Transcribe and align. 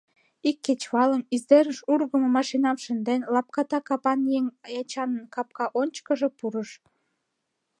Ик 0.49 0.57
кечывалым, 0.65 1.21
издерыш 1.35 1.79
ургымо 1.91 2.29
машинам 2.37 2.77
шынден, 2.85 3.21
лапката 3.33 3.79
капан 3.87 4.19
еҥ 4.37 4.45
Эчанын 4.79 5.23
капка 5.33 5.65
ончыкыжо 5.79 6.27
пурыш. 6.37 6.69